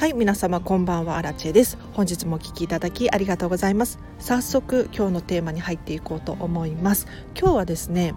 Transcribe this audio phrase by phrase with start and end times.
[0.00, 1.18] はい皆様こんばんは。
[1.18, 1.76] アラチェです。
[1.92, 3.98] 本日もお聞きいただきありがとうございます。
[4.18, 7.06] 早速今日のテーマに入っていこうと思います。
[7.38, 8.14] 今日はですね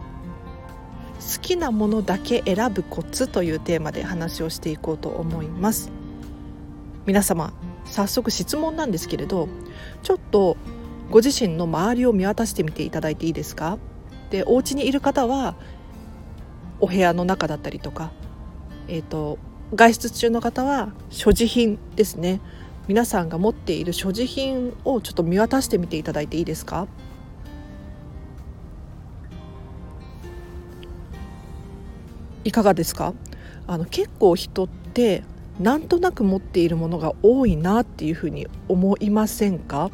[1.20, 5.92] 好きなものだけ選ぶコツというテーマで話をしていこうと思います。
[7.06, 7.52] 皆様
[7.84, 9.50] 早速質問なんですけれど
[10.04, 10.56] ちょっと
[11.11, 13.78] ご自身の周りを見渡してみていただいていいですか？
[14.29, 15.57] でお家にいる方は
[16.79, 18.14] お部屋の中だったりとか
[18.88, 19.38] えっ、ー、と
[19.75, 22.41] 外出中の方は所持品ですね。
[22.87, 26.87] 皆さんが持っている所持品をちょっと見渡してみていただいていいですか？
[32.44, 33.13] いかがですか？
[33.66, 35.23] あの結構人って
[35.59, 39.89] なんとなく持っているものが多いなっていうふうに思いませんか？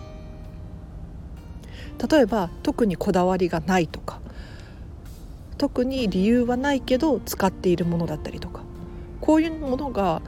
[2.09, 4.19] 例えば特にこだわりがないとか。
[5.57, 8.63] 特に理由はないけど使っているものだったりとか。
[9.21, 10.21] こういうものが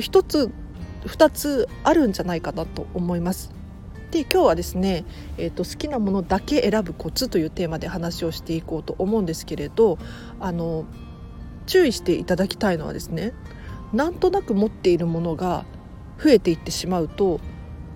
[0.00, 0.50] 一つ
[1.06, 3.52] 二つあるんじゃないかなと思います。
[4.10, 5.04] で今日はですね、
[5.38, 9.98] えーと、好きなものだけ選ぶコツというテーマで話をしていこうと思うんですけれど
[10.38, 10.84] あの
[11.66, 13.32] 注意していただきたいのはですね
[13.92, 15.64] なんとなく持っているものが
[16.22, 17.40] 増えていってしまうと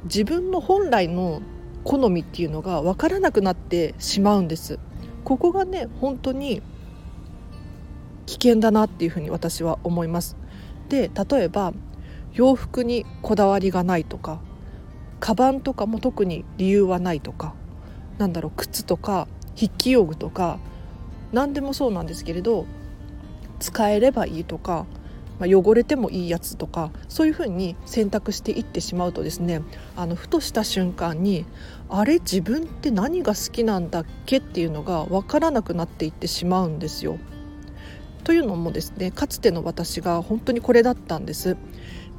[0.04, 1.40] 自分の本来の
[1.84, 4.80] 好みっていうのが分からなくなってしまうんです。
[5.24, 6.62] ここがね本当に
[8.28, 10.36] 危険だなっていうふうに私は思います。
[10.90, 11.72] で例えば
[12.34, 14.40] 洋服にこだわりがないとか
[15.18, 17.54] カバンとかも特に理由はないとか
[18.18, 20.58] なんだろう靴とか筆記用具とか
[21.32, 22.66] 何でもそうなんですけれど
[23.60, 24.84] 使えればいいとか、
[25.38, 29.62] まあ、汚れてもいいやつとかそういうふうに選択していってしまうとですね
[29.96, 31.46] あのふとした瞬間に
[31.88, 37.18] あれ自分って何が好きなんだっけっていうのが分からなくなっていってしまうんですよ。
[38.28, 41.56] というのもですねかつての私が本当にこれだったんです。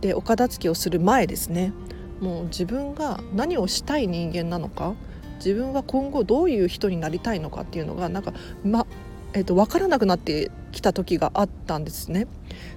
[0.01, 1.71] でお片付けをする前ですね。
[2.19, 4.95] もう自分が何をしたい人間なのか
[5.35, 8.33] 自分は今後どういう人になりたいのかっていうのがなんか
[8.65, 8.87] ま
[9.33, 12.25] えーと、分からなくなってきた時があったんですね。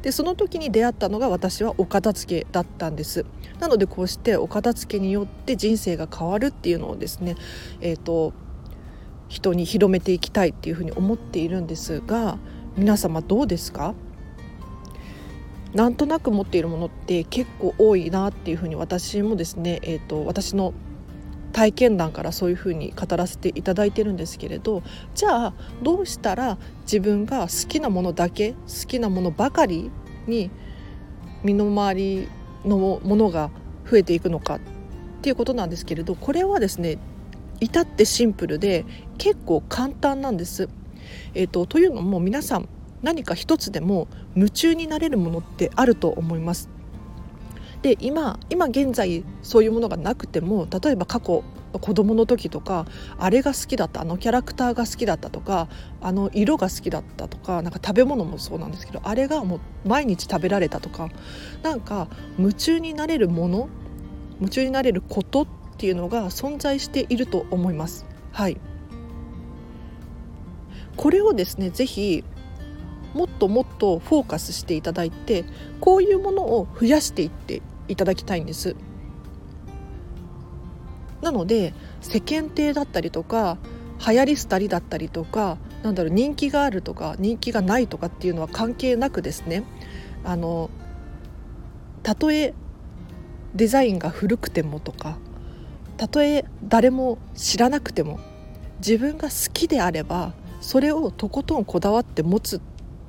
[0.03, 3.25] でその時に出会ったのが私はお片付けだったんです。
[3.61, 7.37] なのでこうしてお片付けによって人生が変わるっていうのをですね
[7.81, 8.35] えっ、ー、と
[9.31, 12.37] 人に広めていきたいっていうふうに思っているんですが
[12.77, 13.95] 皆様どうですか？
[15.75, 20.75] なんとなく持っているものって結構多いなっていうふうに私もですね、えーと、私の
[21.53, 24.83] 体験談からそういうふうに語らせていただいてるんですけれど
[25.15, 29.91] じゃあどうしたら自分が好きなものだけ好きなものばかり
[30.27, 30.51] に
[31.43, 32.29] 身の回り
[32.65, 33.51] のものが
[33.91, 34.61] 増えていくのかっ
[35.21, 36.99] ていうことなんですけれどこれはですね
[37.61, 38.85] 至ってシンプルで
[39.19, 40.69] 結構簡単なんです。
[41.35, 42.69] えーと、というのも皆さん
[43.03, 46.69] 何か一つでも夢中になれるものってあると思います。
[47.83, 51.43] で今今現在そういうものがなくても例えば過去
[51.73, 52.87] 子供の時とか
[53.19, 55.69] あれが好きだったあのキャラクターが好きだったとか
[56.01, 61.09] あの色が好きだったとかなんか食べ物もそうなんですけどあれがもう毎日食べられたとか
[61.63, 62.09] なんか
[62.39, 63.69] 夢中になれるもの
[64.39, 65.47] 夢中になれることっ
[65.77, 68.07] ていうのが存在していると思います。
[68.33, 68.61] はい
[70.97, 72.25] これをですねぜひ
[73.15, 75.45] もっともっとフォーカスしていただいて
[75.81, 78.77] こういうものを増やしていっていただきたいんです。
[81.21, 83.59] なので世間体だったりとか
[84.05, 89.63] 流行り廃りだったりとかなんだろう人気があるとか人気がないとかっていうのは関係なくですね
[90.25, 90.69] あの
[92.03, 92.55] たとえ
[93.55, 95.19] デザインが古くてもとか
[95.97, 98.19] たとえ誰も知らなくても
[98.79, 102.61] 自分が好きであればそれをとことんこだわって持つっ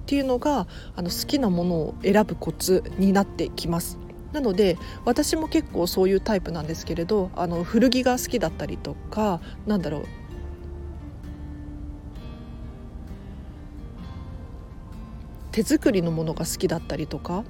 [0.07, 3.99] ていうのがあの好きなものを選ぶコツになってきます。
[4.33, 10.05] なので私も結構そういうタイプなんですけれどあの古着が好きだったりとかなんだろう
[15.51, 17.43] 手作りのものが好きだったりとか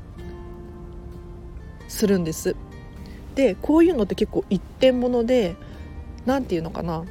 [1.87, 2.57] するんです。
[3.35, 5.55] でこういうのって結構一点物で
[6.25, 7.05] 何て言うのかな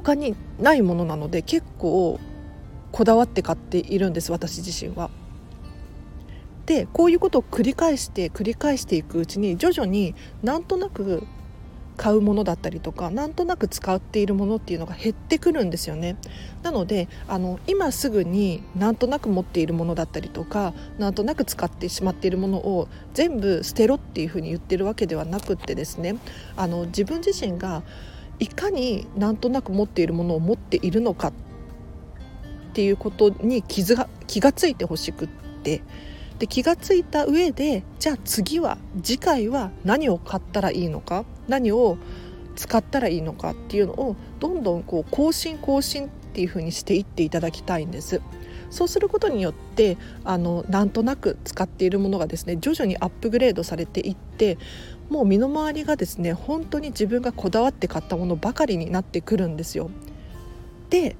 [0.00, 2.18] 他にないものなので結構
[2.90, 5.10] こだわって買っているんです私自身は。
[6.66, 11.26] でこういうことを繰り返して繰り返していくうちに徐々になんとなく
[11.98, 16.16] 買うものだったりとかなんとなく使っているものっていうのが減ってくるんですよね
[16.62, 26.16] なのであの今すぐになんとなく持っているものだったりとかなんとなく使ってしまっているものを全部捨てろっていうふうに言ってるわけではなくってですね
[26.56, 27.82] あの自分自身が
[28.44, 31.32] いかになんとなく持っているものを持っているのかっ
[32.74, 35.28] ていうことに気が気がついてほしくっ
[35.62, 35.80] て
[36.38, 41.24] で気がついた上でじゃあ次は次回は何を買ったらいいのか？
[41.48, 41.96] 何を
[42.54, 48.20] 使ったらいいのかっていうのをどんどんこう更新更新っていう風にしていっていただきたいんです。
[48.70, 54.58] そうすることによってあのなんとなく使っているものがですね徐々にアップグレードされていって
[55.10, 59.90] もう身の回りがですね本当に自分がこだわって買ったものばかりになってくるんですよ。
[60.90, 61.16] で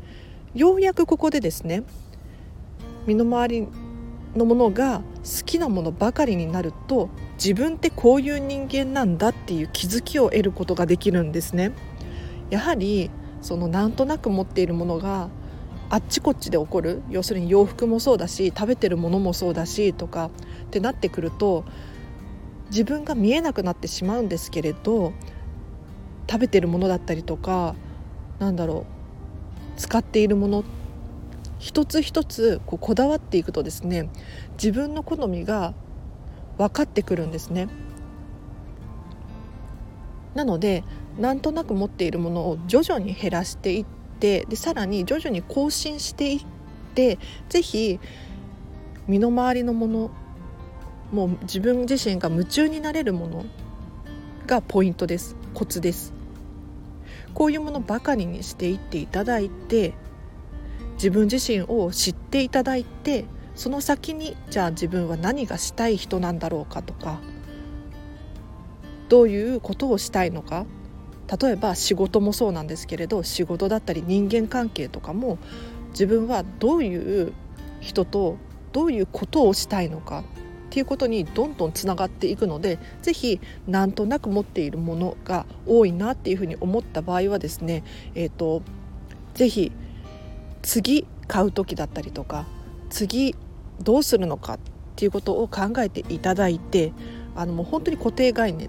[0.54, 1.82] ようやくここでですね
[3.06, 3.68] 身の回り
[4.36, 11.72] のものが好きなものばかりになると自分ってこういう人間なんだっていう気づきを得ることができるんですね。
[12.50, 13.10] やはり
[13.42, 15.28] そのなんとなく持っているものが
[15.90, 20.30] あっちこっちで起こる要するに洋服もそうだし食べてるものもそうだしとか
[20.66, 21.64] ってなってくると
[22.70, 25.12] 自分が見えなくなってしまうんですけれど
[26.28, 27.74] 食べてるものだったりとか
[28.38, 28.86] なんだろ
[29.76, 30.64] う使っているもの
[31.58, 34.08] 一つ一つこうこだわっていくとですね
[34.52, 35.74] 自分の好みが
[36.58, 37.68] 分かってくるんですね。
[40.34, 40.84] なので
[41.18, 43.86] なんとなく持っているものを徐々に減らしていっ
[44.18, 46.46] てでさらに徐々に更新していっ
[46.94, 47.18] て
[47.48, 48.00] 是非
[49.06, 50.10] 身の回りのもの
[51.14, 53.44] もう自分自身が夢中になれるもの
[54.48, 55.36] がポイントです。
[55.54, 56.12] コツです。
[57.34, 59.94] こういうものばかりにしていっていただいて
[60.94, 67.20] 自分自身を知っていただいてその先にじゃあ自分は何がしたい人なんだろうかとか
[69.08, 70.66] どういうことをしたいのか。
[71.40, 75.38] 例えば仕事もそうなんですけれど仕事だったり人間関係とかも
[75.90, 77.32] 自分はどういう
[77.80, 78.36] 人と
[78.72, 80.24] どういうことをしたいのか。
[80.74, 87.84] っていうことにどんどんつながっていくので是非なんとなく持っているものが多いなっていうふうに思った場合はですね
[88.16, 88.60] えっ、ー、と
[89.34, 89.70] 是非
[90.62, 92.46] 次買う時だったりとか
[92.90, 93.36] 次
[93.84, 94.58] どうするのかっ
[94.96, 96.92] ていうことを考えていただいて
[97.36, 98.68] あのもう本当に固定概念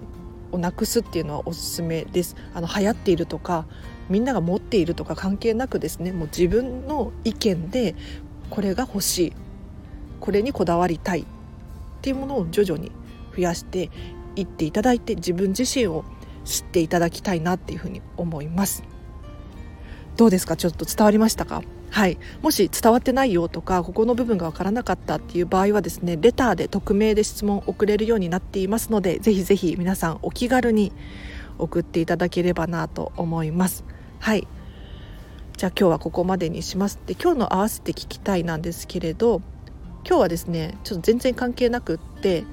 [0.52, 2.36] をなくすっていうのはおすすめです。
[2.54, 3.66] あの流行っているとか
[4.08, 7.96] みんなが持っているとか関係なくですねもう自分の意見で
[8.48, 9.32] これが欲しい。
[10.20, 11.22] これにこだわりたい。
[11.22, 11.24] っ
[12.06, 12.92] ていうものを徐々に
[13.34, 13.90] 増やして
[14.36, 16.04] いっていただいて自分自身を
[16.44, 18.84] 知っていただきたいなっていうふうに思います。
[20.16, 20.56] どうですか？
[20.56, 21.62] ちょっと伝わりましたか？
[21.90, 30.92] はい、もし伝わってないよとかここの部分が分からなかったっていう場合はですねレターで匿名で質問を送れるようになっていますのでぜひぜひ皆さんお気軽に
[31.58, 33.84] 送っていただければなと思います。
[34.20, 34.46] はい。
[35.56, 37.00] じゃあ今日はここまでにします。
[37.04, 39.42] で今日の合わせて聞きたいなんですけれど
[40.06, 42.44] 今日はですねちょっと全然関係なくって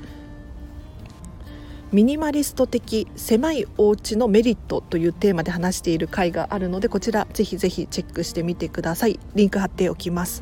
[1.92, 9.20] ミニマリスト的狭いお家のメリットというテーマで話している回があるのでこちらぜひぜひチェックしてみてください。
[9.36, 10.42] リンク貼っておきます。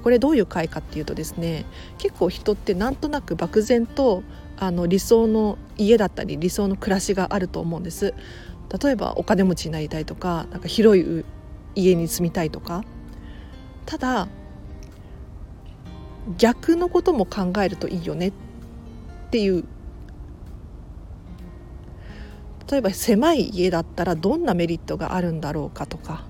[0.00, 1.64] これどういう回かっていうとですね
[1.98, 4.22] 結構人ってなんとなく漠然と
[4.56, 8.14] あの理想の家だったり理想の暮らしがあると思うんです。
[8.80, 11.24] 例えばお金持ちになりたいとかなんか広い
[11.74, 12.84] 家に住みたいとか。
[13.84, 14.28] ただ
[16.38, 18.32] 逆のことも考えるといいよねっ
[19.30, 19.64] ていう。
[22.70, 26.24] 例えば狭い家だったらどんなメリットがあるんだろうかとか。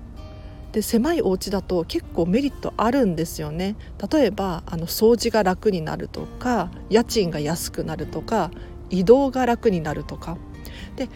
[0.73, 3.77] で狭いお家だと結構メリットあるんですよね。
[4.11, 8.51] 例えばあの掃除が楽になるとか家賃が安くなるとか
[8.89, 10.37] 移動が楽になるとか。
[10.97, 11.09] で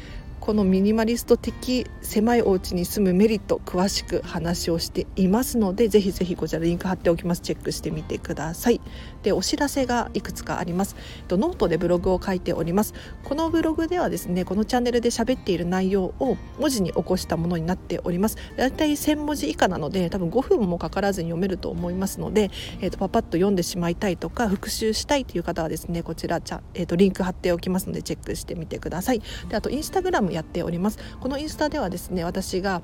[0.49, 7.41] このミニマリスト的狭いお家に住むメリット詳しく話をしていますのでぜひぜひこちらリンク貼っておきます。
[7.41, 8.81] チェックしてみてください。
[9.21, 10.95] でお知らせがいくつかあります。
[11.29, 12.95] ノートでブログを書いております。
[13.25, 18.37] このブログではですねこのチャンネルで喋っている内容を文字に起こしたものになっております。
[18.57, 22.49] だいたい1000文字以下なので多分5分もかからずに読めると思いますので、
[22.81, 29.21] えーと、パパッと読んでしまいたいとか復習したいという方はですねこちらちゃ、えーと、リンク貼っておきますのでチェックしてみてください。
[29.47, 31.00] であとインスタグラムやっております。
[31.19, 32.81] このインスタではですね私が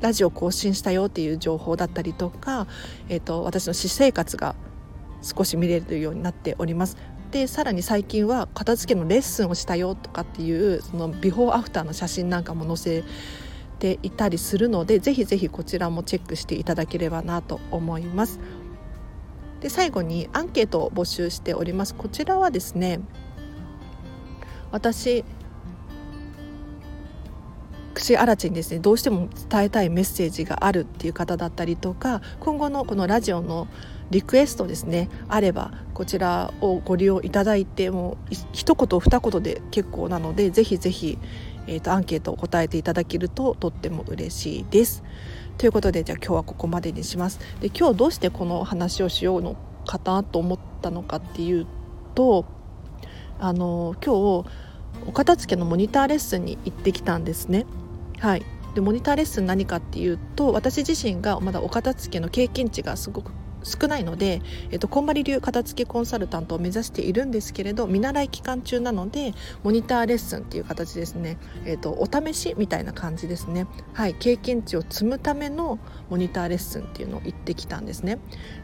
[0.00, 2.66] ラジオ更新したよっていう情報だったりとか、
[3.08, 4.54] えーと、私の私生活が
[5.22, 6.96] 少し見れるようになっております。
[7.30, 13.04] でさらに最近は片付けのレッスンをしたよとかっていうそのビフォーアフターの写真なんかも載せ
[13.78, 18.40] ていたりするのでぜひぜひこちらもチェックしていただければなと思います。
[19.60, 21.94] で最後にアンケートを募集しております。
[21.94, 23.00] こちらはですね
[24.70, 25.24] 私
[27.98, 33.66] 口あらちにですねどうしても伝えたいメッセージがあるっていう方だったりとか今後のこのラジオの
[34.10, 38.16] リクエストですねあればこちらをご利用いただいても
[38.52, 41.18] 一言二言で結構なのでぜひぜひ、
[41.66, 45.02] えーと、アンケートを答えていただけるととっても嬉しいです。
[45.58, 47.40] ということでじゃあ今日はここまでにします。
[47.60, 51.66] で今日どうしてこの話をしようのかなと思ったのかっていう
[52.14, 52.46] と
[53.40, 54.46] あの今日
[55.06, 57.66] お片付けのモニターレッスンに行ってきたんですね。
[58.18, 58.44] はい。
[58.74, 63.32] でモニターレッスン何かっていうと私自身がまだお片付けの経験値がすごく
[63.64, 78.18] 少ないので、えっと、こんまり流片付けコンサルタントを目指しているんですけれど見習い期間中なのでモニターレッスンっていう形ですね、えっと、お試しみたいな感じですね、はい、経験値を積むためのモニターレッスンっていうのを行ってきたんですね。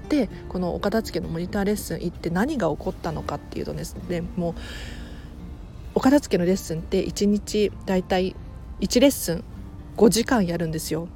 [0.09, 4.55] でこのお片付けのモニターレッスン行って何が起こったのかっていうとですねもう
[5.97, 8.37] お片付けのレッスンって1日だいたい
[8.81, 9.45] 1レッスン
[9.97, 11.09] 5時間やるんですよ。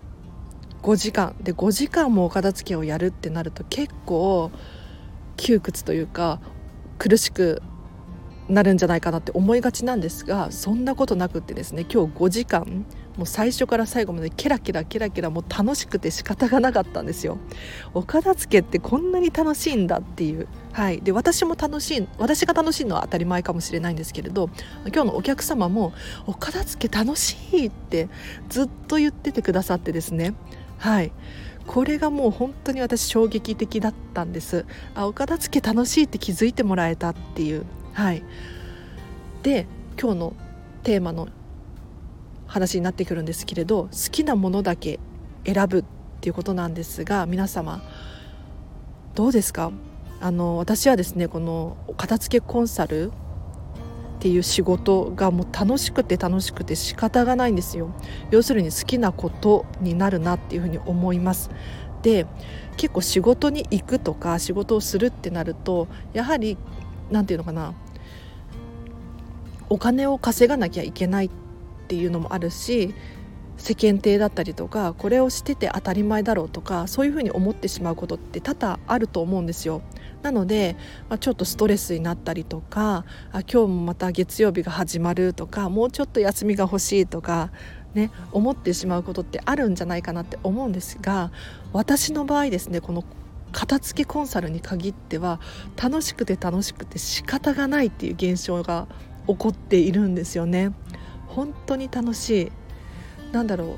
[0.82, 1.34] 5時間。
[1.40, 4.50] で5時間もお片付けをやるってなると結構
[5.36, 6.40] 窮屈というか
[6.98, 7.62] 苦しく
[8.48, 12.86] なるんじゃないかなって思いがちなんですがそんなことなくってですね今日5時間
[13.18, 17.38] もう最初から最後までケラケラケラケラもう楽しくて仕方がなかったんですよ。
[17.92, 20.46] お片付けってこんなに楽しいんだっていう。
[20.72, 21.00] はい。
[21.00, 24.50] で私も楽しい私が楽しいのは当たり前かもしれないんですけれど
[24.86, 25.92] 今日のお客様も
[26.26, 28.08] お片付け楽しいって
[28.48, 30.34] ずっと言っててくださってですね。
[30.78, 31.10] はい。
[31.66, 34.64] これがもう本当に私衝撃的だったんです。
[34.94, 37.66] あお片付け楽しいって気づいてもらえたっていう。
[37.98, 38.22] はい。
[39.42, 39.66] で
[40.00, 40.32] 今日の
[40.84, 41.26] テーマの
[42.46, 45.00] 話になってくるんですけれど好きなものだけ
[45.44, 45.84] 選ぶっ
[46.20, 47.82] ていうことなんですが皆様
[49.16, 49.72] どうですか？
[50.20, 53.12] あの私はですねこの片付けコンサルっ
[54.20, 57.92] ていう仕事がもう楽しくて楽しくて仕方がないんですよ。
[58.30, 61.50] 要するに好きなことになるなっていうふうに思います。
[62.02, 62.26] で
[62.76, 66.56] 結構仕事に行くとか仕事をするってなるとやはり
[67.10, 67.74] 何て言うのかな
[69.70, 71.30] お金を稼がなきゃいけないっ
[71.88, 72.94] ていうのもあるし
[73.58, 79.82] 世間体だったりとかこれをしてて当たり前だろうとかそういうふうに思ってしまうことって多々あると思うんですよ。
[80.22, 80.76] なので、
[81.08, 87.52] まあ、ちょっとストレスになったりとかあ今日もまた月曜日が始まるとかもうちょっと休みが欲しいとか、
[87.94, 91.30] ね、思ってしまうことってあるんじゃないかなって思うんですが
[91.72, 93.04] 私の場合ですねこの
[93.52, 95.40] 片付けコンサルに限っては
[95.80, 98.88] 楽しくて楽しくて仕方がないっていう現象が
[99.28, 100.72] 起こっているんですよね。
[101.28, 102.50] 本当に楽し
[103.30, 103.68] いなんだろう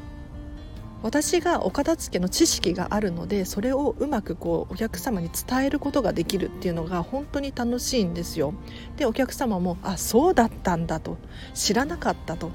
[1.02, 8.52] 私がお片付けの知識があるのでそれをうまくこうお客様に伝えることができるっていうのが本当に楽しいんですよ。
[8.97, 11.16] でお客様もあそうだったんだと
[11.54, 12.50] 知らなかったと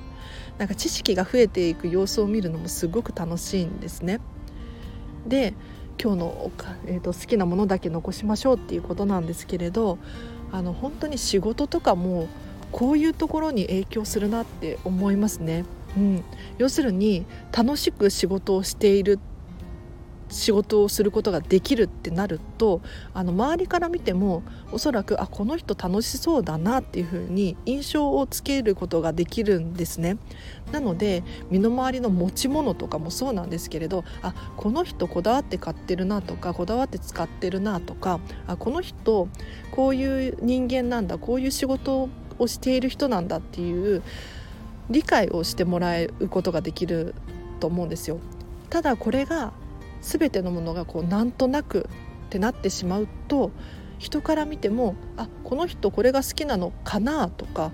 [0.57, 4.21] なんか知識が増えていく様子を見るのもすごく楽しいんですね。
[5.27, 5.53] で
[6.01, 6.51] 今日の、
[6.85, 9.97] えーと、好きなものだけ残しましょうっていうことなんですけれど
[10.51, 12.27] あの本当に仕事とかも
[12.71, 15.65] こういうところに影響するなって思いますね。
[15.97, 16.23] うん、
[16.57, 19.19] 要するに楽しく仕事をしている
[20.29, 22.81] 仕事をすることができるってなると
[23.13, 30.17] あの周りから見てもおそらくあこの人楽しそうだなっていうふうに印象をつけることができるんですね。
[30.71, 39.29] なので身の回りの持ち物とかもそうなんですけれどあこの人こだわって買ってるなとかこだわって使ってるなとかあこの人
[39.71, 44.01] こういう人間なんだこういう仕事をしている人なんだっていう
[44.89, 47.15] 理解をしてもらえることができる
[47.59, 48.19] と思うんですよ。
[48.69, 49.53] ただこれが
[50.01, 51.89] 全てのものがこうなんとなく
[52.27, 53.51] ってなってしまうと
[53.97, 57.71] 人から見てもあこの人これが好きなのかなとか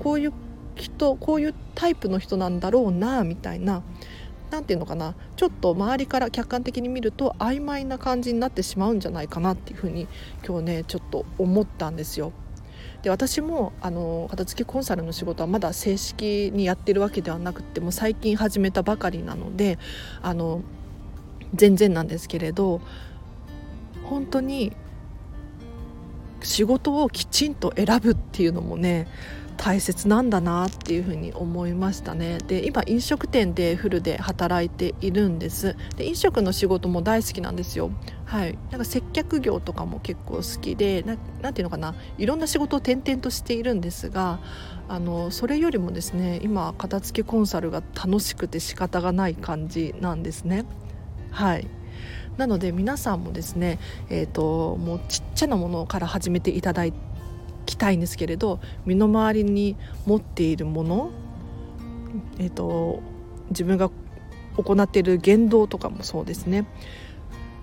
[0.00, 0.32] こういう
[0.74, 3.82] 人こういうタイプの人なんだろうなみたいな
[4.50, 10.08] 何て言うのかなちょっと周りから客観的に見ると曖昧な感じになってしまうんじゃないかなっていうふうに
[10.46, 12.32] 今日ねちょっと思ったんですよ。
[13.02, 19.78] で私もあの片付けコンサルの仕事はまだ正式にやってるわけではなくても最近始めたばかりなので
[20.22, 20.62] あの
[21.54, 22.80] 全然なんですけれど
[24.04, 24.72] 本当に
[26.42, 29.08] 仕事をきちんと選ぶっていうのもね
[29.56, 32.38] 大切なんだなっていうふうに思いましたね。
[32.38, 35.76] で今飲食店でフルで働いているんです。
[35.96, 37.90] で飲食の仕事も大好きなんですよ。
[38.24, 38.58] はい。
[38.70, 41.04] なんか接客業とかも結構好きで
[41.42, 41.94] 何ていうのかな。
[42.18, 44.40] いろんな仕事を転々としているんですが
[44.88, 50.64] あのそれよりもですね今片付けコンサルが楽しくて仕方がない感じなんですね。
[51.30, 51.68] はい。
[52.36, 53.78] なので皆さんもですね
[54.08, 57.11] えっ、ー、ともうちっちゃなものから始めていただいて
[57.82, 61.10] たいんですけれど身の回りに持っているもの、
[62.38, 63.02] えーと、
[63.50, 63.90] 自分が
[64.56, 66.64] 行っている言動とかもそうですね。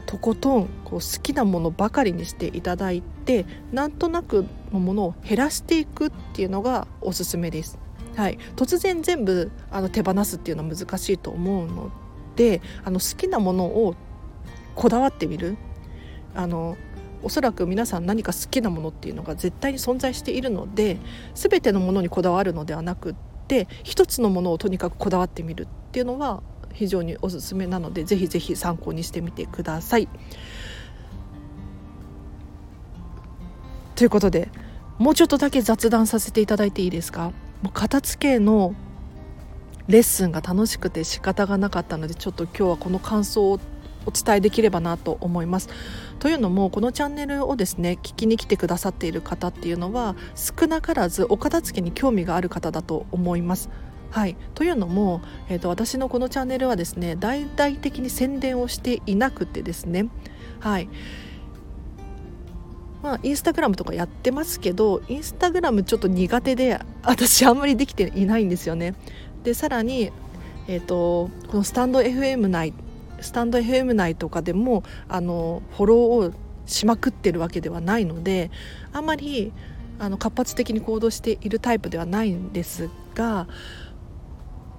[0.05, 7.79] とことんこう好きなものばかりにしていただいてなんとなくのものを減らしていくっていうのがおすすめです。
[8.15, 11.91] はい、突然全部あの手放すっていうのは難しいと思うの
[12.35, 13.95] であの好きなものを
[14.75, 15.55] こだわってみる。
[16.35, 16.77] あの
[17.21, 20.97] おそらく皆さん何か好きなものっていうのが絶対に存在しているので
[21.35, 23.15] 全てのものにこだわるのではなくっ
[23.47, 26.41] て一つのものをとにかくこだわってみるっていうのは
[26.73, 30.07] 非常におすすめなのでぜひぜひ参考にしてみてください。
[33.95, 34.49] ということで
[34.97, 37.31] もうちょっとだけ雑談させていただいていいですか？
[37.61, 38.73] もう片付けの
[39.87, 43.59] レッスンが楽しくて仕方がなかったのでちょっと今日はこの感想
[44.09, 45.69] お伝えできればなと思います。
[46.19, 53.69] というのもこのチャンネルをですね聞きに来てくださっている方っていうのは少なからずお片付けに興味がある方だと思います。
[54.11, 60.09] はい、というのも、えーと、私のこのチャンネルはですね大々的に宣伝をしていなくてですね、
[60.59, 60.89] はい
[63.03, 68.95] まあ、インスタグラムとかやってますけどインスタグラムちょっと苦手で私あんまりできていないんですよね。
[69.43, 70.11] でさらに、
[70.67, 72.73] えーと、このスタンド FM 内
[73.21, 75.99] スタンド FM 内とかでもあのフォロー
[76.29, 76.33] を
[76.65, 78.51] しまくってるわけではないので
[78.93, 79.51] あまり
[79.97, 83.47] あの活発的に行動しているタイプではないんですが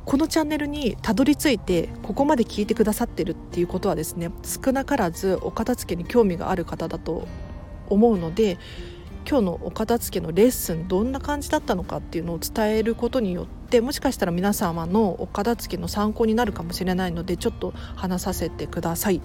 [0.07, 7.29] このチャンネルにたどり着いてここまで聞いてくださってるっていうことはですね少なからずお片付けに興味がある方だと
[7.89, 8.59] 思うので
[9.29, 19.21] 今日のお片付けのレッスンどんな感じだったのかっていうのを伝えることによってもしかしたら皆様のお片付けの参考になるかもしれないのでちょっと話させてください。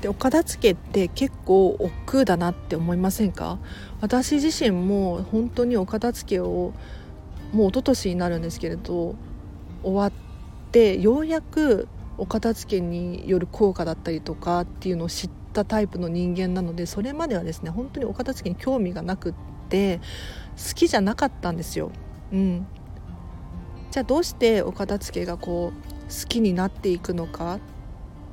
[0.00, 3.58] でお片付けって結構億劫だなって思いませんか？
[4.00, 6.72] 私自身も本当にお片付けを
[7.52, 9.14] もう一昨年になるんですけれど
[9.82, 10.12] 終わっ
[10.70, 11.88] てようやく
[12.18, 19.34] お片付けによる効果だったりとかっていうのを知ったタイプの人間なのでそれまではですね本当にお片付けに興味がなくっ
[19.68, 19.98] て
[20.56, 21.90] 好きじゃなかったんですよ。
[22.32, 22.66] うん、
[23.90, 25.92] じゃあどうしてお片付けがこう
[26.22, 27.60] 好きになっていくのかっ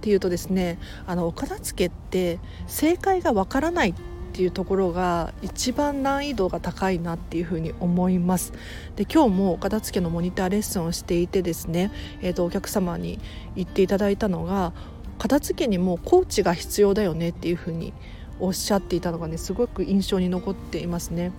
[0.02, 3.94] ていうとですねあのお片付けって正解がわからないっ
[4.32, 8.53] ていうところが一番難易度が高いなっていうふうに思います
[8.96, 13.20] で今日もお片付けのモニターレッスンをしていてですね、えー、とお客様に
[13.55, 14.72] 言っていただいたのが
[15.20, 17.94] 片付けにもコーチが必要だよねっていうふうに
[18.40, 21.32] おっしゃっていたのがねすごく印象に残っていますね。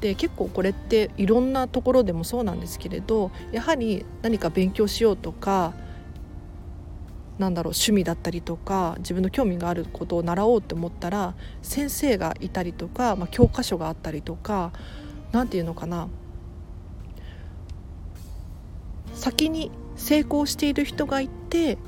[0.00, 5.72] で結構これっていろんなところでもそうなんですけれどやはり何か勉強しようとか
[7.38, 14.72] なんだろう趣味だったりとか自分の興味があることを習おうと思ったら先生がいたりとか、まあ、教科書があったりとか
[15.32, 16.08] 何て言うのかな
[19.14, 21.78] 先に成功している人がいて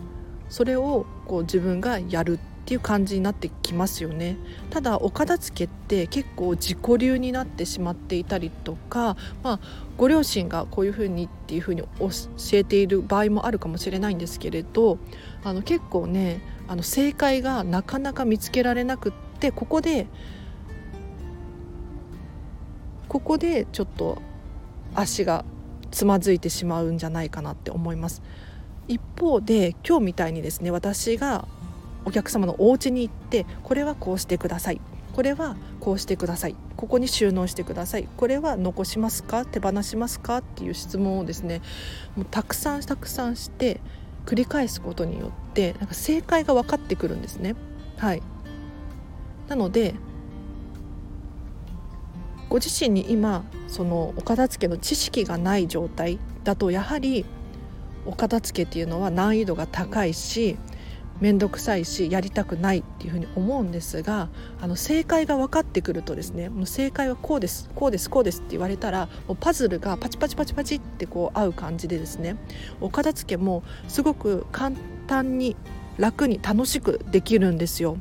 [0.51, 4.37] それをこう自分がやるっていう感じになってきますよね
[4.69, 9.61] ただお片付けって結構自己流になってしまっていたりとか、まあ、
[9.97, 12.09] ご両親がこういうふうにっていうふうに教
[12.53, 14.99] えている場合もあるかもしれないんですけれど
[15.43, 20.07] あの結構ねあの正解がなかなか見つけられなくってここで
[23.09, 24.23] ここでちょっと
[24.95, 25.45] 足が
[25.91, 28.23] つまずいてしまうんじゃないかなって思います。
[28.91, 31.47] 一方で今日みたいにですね私が
[32.05, 34.81] お客様のお家に行ってこれはこうしてください。
[35.13, 36.57] これはこうしてください。
[36.77, 38.09] ここに収納してください。
[38.17, 39.45] これは残しますか？
[39.45, 40.39] 手放しますか？
[40.39, 41.63] っていう質問をですね
[42.17, 43.81] もうたくさんたくさんして
[44.27, 47.55] 繰り返すことによってなんか正解が分かってくるんですね。
[47.97, 48.23] はい。
[49.47, 49.95] なので
[52.49, 57.25] ご自身に今そのお片付けの知識がない状態だとやはり
[58.11, 60.59] お片付けっていうのは難易度が高いし
[61.21, 64.29] 面倒くさいしやりたくないっていうふうに思うんですが
[64.61, 72.37] あの正解が分かってくるとですねもう正解はこうですこうですこうですって言われたらもうパズルがパチパチパチパチってこう合う感じでですね
[72.81, 74.75] お片付けもすごく簡
[75.07, 75.57] 単に
[75.99, 77.99] 楽に楽しくできるんですよ。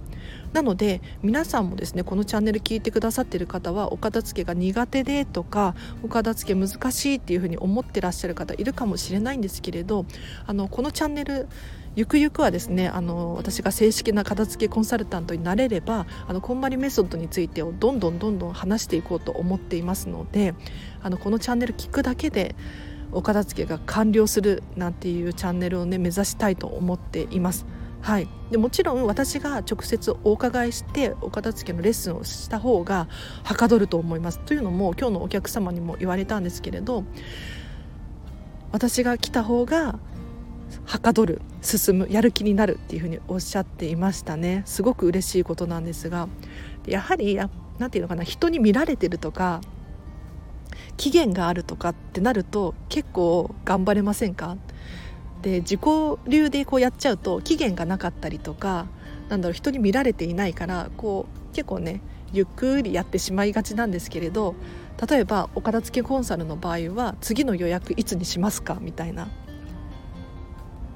[0.53, 10.05] なので皆さんもですねこのチャンネル聞いてくださっている方はお片付けが苦手でとかお片付け難しいっていうふうに思ってらっしゃる方いるかもしれないんですけれど
[10.45, 11.47] あのこのチャンネル
[11.95, 20.53] ゆくゆくはですねあの私が正式な片付けコンサルタントになれればあのこんまりメソッドについてをどんどんどんどん話していこうと思っていますので
[21.01, 22.55] あのこのチャンネル聞くだけで
[23.11, 27.65] お片付けが完了するなんていうチャンネルをね目指したいと思っています。
[28.01, 33.07] はい、でもちろん私が直接お伺いしてお片付けのレッスンをした方が
[33.43, 34.39] はかどると思います。
[34.39, 37.03] というのも今日のお客様にも言われたんですけれど
[38.71, 39.99] 私が来た方が
[40.85, 44.63] はかどる進むやる気になるっていうふうにおっしゃっていましたね。
[44.65, 46.27] すごく嬉しいことなんですが
[46.87, 47.49] やはり何
[47.91, 49.61] て言うのかな人に見られてるとか
[50.95, 54.57] 期限があるとかってなると結構頑張れませんか？
[55.41, 55.81] で自己
[56.27, 58.87] 流でこうやっちゃうと期限がなかったりとか
[59.29, 62.01] なんだろう人に見られていないからこう結構ね
[62.33, 64.55] ゆっくりやってしまいがちなんですけれど
[65.07, 68.77] 例えばお片付けコンサルの場合は次の予約いつにしますか？
[68.81, 69.29] みたいな。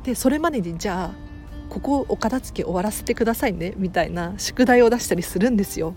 [0.03, 1.23] でそれまでにじゃあ
[1.69, 3.73] ここお片付け終わらせてくださいね？
[3.77, 5.95] みたいな宿題を出したりするんですよ。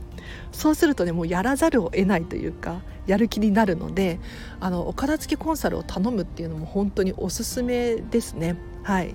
[0.53, 4.19] そうするとねもうやらざるを得ないというかやる気になるので
[4.61, 8.57] あのお片付けコンサルを頼むっていうのも本当におすすめですね。
[8.83, 9.15] はい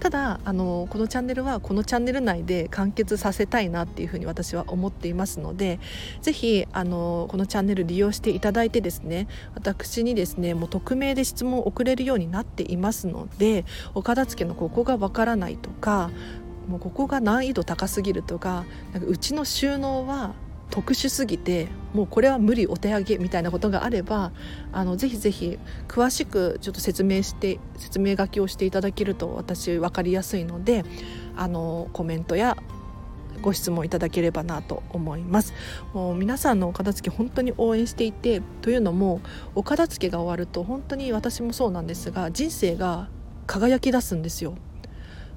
[0.00, 5.80] ただあのこのチャンネルはこのチャンネル内で完結させたいなっていうふうに私は思っていますので
[6.22, 16.10] ぜひあのこのチャンネル利用していただいてですね私にですねもう匿名で質問を送れるようになっていますのでお片付けのここがわからないとか
[16.68, 20.34] もうここが難易度高すぎるとかなんかうちの収納は
[20.70, 24.32] 特殊すぎてもうこれは無理お手上げみたいなことがあれば
[24.72, 30.84] あのぜひぜひ詳しくちょっと説明して説明書きをしていただけると私分かりやすいので
[31.36, 32.56] あのコメントや
[33.40, 35.54] ご質問いただければなと思います
[35.94, 39.20] もう皆さんのお片付け本当に応援していてというのも
[39.54, 43.08] お片付けが終わると本当に私もそうなんですが人生が
[43.46, 44.56] 輝き出すんですよ。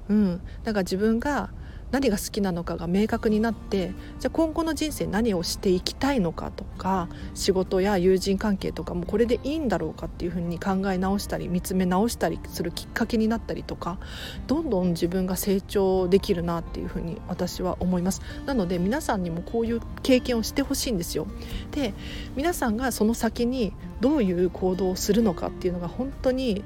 [0.08, 1.50] うん、だから自分が
[1.92, 13.98] 何が好きなのかが明確になってじゃあ今後の人生何をしていきたいのかとか仕事や友人関係とかもこれでいいんだろうかっていうふうに考え直したり見つめ直したりするきっかけになったりとか
[14.46, 18.22] どんどん自分が成長できるなっていうふうに私は思います。
[18.46, 21.26] なので皆さんにもこういう経験をしてほしいんですよ。
[21.72, 21.92] で
[22.36, 26.64] 皆さんがその先にどういう行動をするのかっていうのが本当に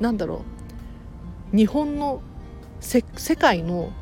[0.00, 0.42] 何だろ
[1.52, 2.20] う日本の
[2.80, 3.02] 世
[3.36, 3.92] 界の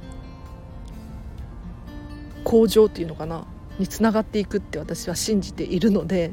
[2.53, 3.47] 向上っていうのかな？
[3.79, 6.33] につながっていくって私は信じているので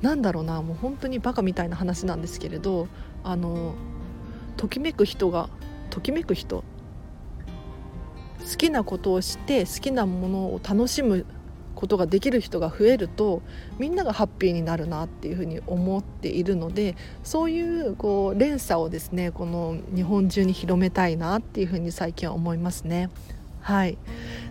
[0.00, 2.88] なんだろうなもう本当にバカみたいな話なんですけれど
[3.22, 3.74] あの
[4.56, 5.50] ときめく人が
[5.90, 6.64] ときめく人
[8.40, 11.26] 好きなことをして好きなものを楽しむ
[11.74, 13.42] ことができる人が増えると
[13.78, 23.10] みんながハッピーになるなっていうふうに思っているのでそういうこう連鎖をですねこの日本中に広めたいなっていうふうに最近は思いますね。
[23.60, 23.98] はい。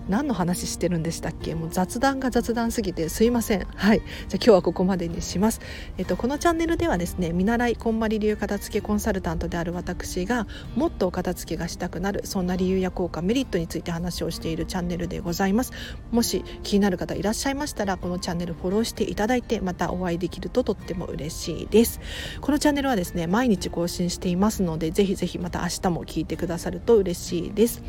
[0.07, 1.53] 何の話してるんでしたっけ？
[1.53, 3.67] もう雑談が雑談すぎてすいません。
[3.75, 3.99] はい。
[3.99, 5.59] じゃあ今日はここまでにします。
[5.97, 15.73] えっとこのチャンネルではですね見習いこんまり流片付けコンサルタントである私がもっと片付けがしたくなるそんな理由や効果メリットについて話をしているチャンネルでございます。
[16.11, 21.99] もし気になる方いらっしゃいましたらこのチャンネルフォローしていただいてまたお会いできるととっても嬉しいです。
[22.39, 27.83] このチャンネルはですね毎日更新していますのでぜひぜひまた明日も聞いてくださると嬉しいです。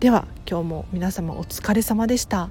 [0.00, 2.48] では今日も皆様お疲れ様でした。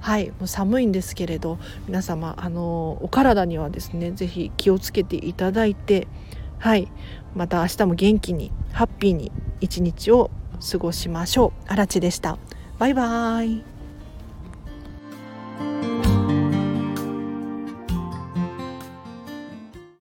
[0.00, 6.08] はいもう寒いんですけれど皆様あのお体にはですね是非気をつけていただいて
[6.58, 6.92] はい
[7.34, 10.30] また明日も元気にハッピーに一日を
[10.70, 11.62] 過ごしましょう。
[11.66, 12.38] あらちでした。
[12.78, 13.64] バイバーイ。